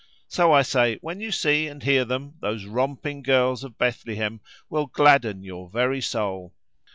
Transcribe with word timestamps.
So, 0.27 0.51
I 0.51 0.63
say, 0.63 0.97
when 1.01 1.19
you 1.19 1.31
see 1.31 1.67
and 1.67 1.83
hear 1.83 2.03
them, 2.05 2.33
those 2.41 2.65
romping 2.65 3.21
girls 3.21 3.63
of 3.63 3.77
Bethlehem 3.77 4.41
will 4.67 4.87
gladden 4.87 5.43
your 5.43 5.69
very 5.69 6.01
soul. 6.01 6.55